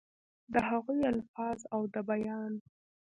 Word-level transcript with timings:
دَ 0.53 0.55
هغوي 0.69 1.07
الفاظ 1.09 1.59
او 1.73 1.85
دَ 1.93 1.95
بيان 2.09 2.53